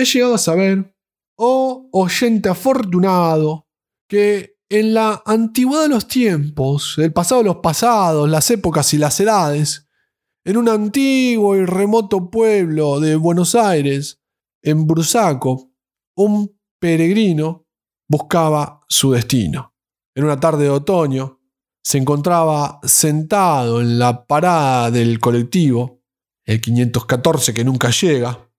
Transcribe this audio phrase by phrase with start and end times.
[0.00, 0.94] he llegado a saber,
[1.36, 3.66] oh oyente afortunado,
[4.08, 8.98] que en la antigüedad de los tiempos, el pasado de los pasados, las épocas y
[8.98, 9.88] las edades,
[10.44, 14.20] en un antiguo y remoto pueblo de Buenos Aires,
[14.62, 15.70] en Brusaco,
[16.16, 17.66] un peregrino
[18.08, 19.74] buscaba su destino.
[20.14, 21.40] En una tarde de otoño,
[21.82, 26.02] se encontraba sentado en la parada del colectivo,
[26.44, 28.49] el 514 que nunca llega.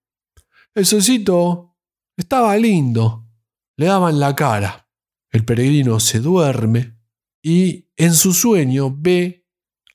[0.74, 1.78] El solcito
[2.16, 3.28] estaba lindo,
[3.78, 4.90] le daba en la cara.
[5.30, 6.98] El peregrino se duerme
[7.44, 9.48] y en su sueño ve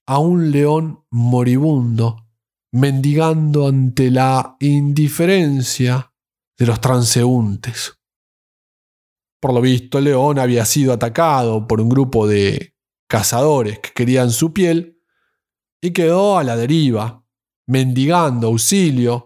[0.06, 2.26] a un león moribundo
[2.72, 6.12] mendigando ante la indiferencia
[6.58, 7.98] de los transeúntes.
[9.40, 12.74] Por lo visto, el león había sido atacado por un grupo de
[13.08, 15.00] cazadores que querían su piel
[15.80, 17.24] y quedó a la deriva,
[17.66, 19.25] mendigando auxilio.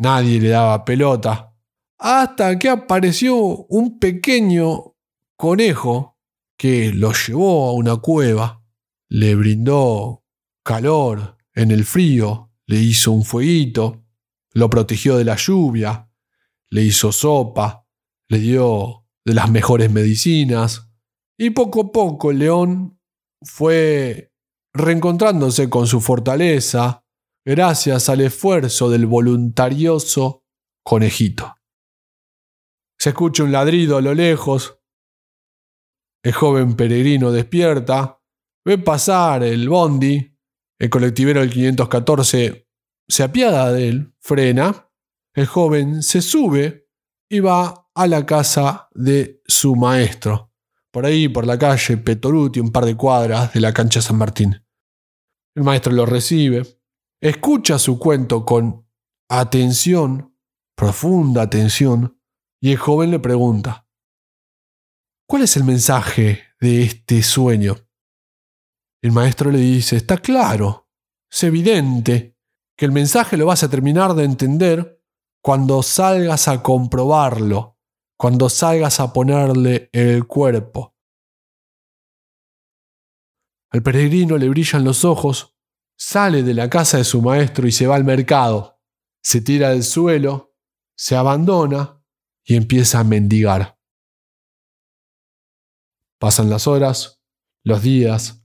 [0.00, 1.54] Nadie le daba pelota.
[1.98, 4.96] Hasta que apareció un pequeño
[5.36, 6.16] conejo
[6.56, 8.64] que lo llevó a una cueva,
[9.10, 10.24] le brindó
[10.64, 14.06] calor en el frío, le hizo un fueguito,
[14.54, 16.10] lo protegió de la lluvia,
[16.70, 17.86] le hizo sopa,
[18.28, 20.90] le dio de las mejores medicinas,
[21.36, 22.98] y poco a poco el león
[23.42, 24.32] fue
[24.72, 27.04] reencontrándose con su fortaleza
[27.44, 30.44] gracias al esfuerzo del voluntarioso
[30.84, 31.56] conejito.
[32.98, 34.78] Se escucha un ladrido a lo lejos.
[36.22, 38.20] El joven peregrino despierta,
[38.64, 40.36] ve pasar el bondi,
[40.78, 42.68] el colectivero del 514
[43.08, 44.90] se apiada de él, frena,
[45.34, 46.88] el joven se sube
[47.28, 50.50] y va a la casa de su maestro
[50.90, 54.64] por ahí, por la calle Petoruti, un par de cuadras de la cancha San Martín.
[55.54, 56.62] El maestro lo recibe,
[57.20, 58.86] escucha su cuento con
[59.28, 60.36] atención,
[60.76, 62.20] profunda atención,
[62.60, 63.86] y el joven le pregunta,
[65.26, 67.76] ¿cuál es el mensaje de este sueño?
[69.02, 70.90] El maestro le dice, está claro,
[71.30, 72.36] es evidente
[72.76, 75.02] que el mensaje lo vas a terminar de entender
[75.42, 77.80] cuando salgas a comprobarlo
[78.20, 80.94] cuando salgas a ponerle el cuerpo.
[83.70, 85.49] Al peregrino le brillan los ojos,
[86.00, 88.80] sale de la casa de su maestro y se va al mercado.
[89.22, 90.54] Se tira del suelo,
[90.96, 92.02] se abandona
[92.42, 93.78] y empieza a mendigar.
[96.18, 97.22] Pasan las horas,
[97.62, 98.42] los días,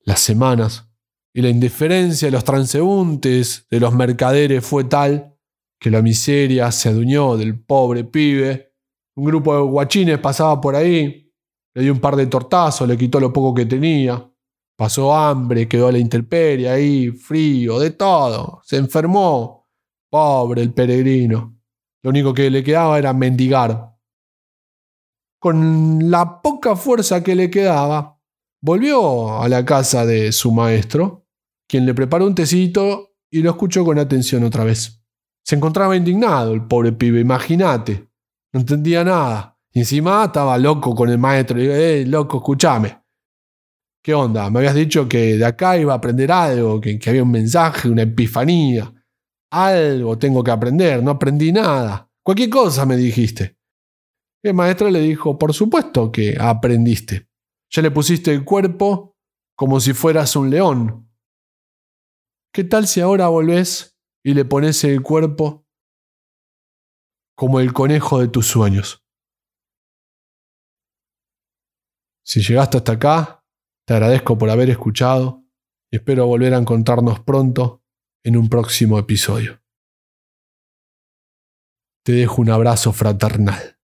[0.00, 0.88] las semanas,
[1.32, 5.34] y la indiferencia de los transeúntes, de los mercaderes fue tal
[5.80, 8.68] que la miseria se adueñó del pobre pibe
[9.18, 11.28] un grupo de guachines pasaba por ahí,
[11.74, 14.30] le dio un par de tortazos, le quitó lo poco que tenía.
[14.78, 18.60] Pasó hambre, quedó a la intemperie ahí, frío, de todo.
[18.62, 19.66] Se enfermó.
[20.08, 21.58] Pobre el peregrino.
[22.04, 23.96] Lo único que le quedaba era mendigar.
[25.40, 28.20] Con la poca fuerza que le quedaba,
[28.62, 31.26] volvió a la casa de su maestro,
[31.68, 35.04] quien le preparó un tecito y lo escuchó con atención otra vez.
[35.44, 38.08] Se encontraba indignado el pobre pibe, imagínate.
[38.52, 39.58] No entendía nada.
[39.72, 41.58] Y encima estaba loco con el maestro.
[41.58, 43.07] Digo, eh, loco, escúchame.
[44.08, 44.48] ¿Qué onda?
[44.48, 48.04] Me habías dicho que de acá iba a aprender algo, que, había un mensaje, una
[48.04, 48.90] epifanía.
[49.50, 52.10] Algo tengo que aprender, no aprendí nada.
[52.22, 53.58] Cualquier cosa me dijiste.
[54.42, 57.28] el maestro le dijo, por supuesto que aprendiste.
[57.68, 59.14] Ya le pusiste el cuerpo
[59.54, 61.10] como si fueras un león.
[62.50, 65.66] ¿Qué tal si ahora volvés y le pones el cuerpo
[67.36, 69.04] como el conejo de tus sueños.
[72.24, 73.37] Si llegaste hasta acá,
[73.88, 75.46] te agradezco por haber escuchado
[75.90, 77.82] y espero volver a encontrarnos pronto
[78.22, 79.62] en un próximo episodio.
[82.04, 83.76] Te dejo un abrazo fraternal.